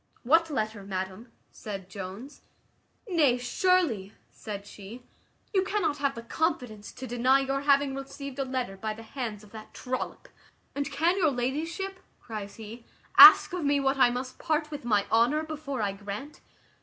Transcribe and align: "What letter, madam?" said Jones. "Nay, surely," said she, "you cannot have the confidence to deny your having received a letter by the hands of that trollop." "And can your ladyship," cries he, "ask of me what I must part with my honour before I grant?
"What 0.23 0.49
letter, 0.49 0.81
madam?" 0.83 1.31
said 1.51 1.87
Jones. 1.87 2.41
"Nay, 3.07 3.37
surely," 3.37 4.13
said 4.31 4.65
she, 4.65 5.03
"you 5.53 5.61
cannot 5.63 5.97
have 5.99 6.15
the 6.15 6.23
confidence 6.23 6.91
to 6.93 7.05
deny 7.05 7.41
your 7.41 7.61
having 7.61 7.93
received 7.93 8.39
a 8.39 8.43
letter 8.43 8.75
by 8.75 8.95
the 8.95 9.03
hands 9.03 9.43
of 9.43 9.51
that 9.51 9.75
trollop." 9.75 10.27
"And 10.73 10.91
can 10.91 11.17
your 11.19 11.29
ladyship," 11.29 11.99
cries 12.19 12.55
he, 12.55 12.83
"ask 13.19 13.53
of 13.53 13.63
me 13.63 13.79
what 13.79 13.97
I 13.99 14.09
must 14.09 14.39
part 14.39 14.71
with 14.71 14.85
my 14.85 15.05
honour 15.11 15.43
before 15.43 15.83
I 15.83 15.91
grant? 15.91 16.41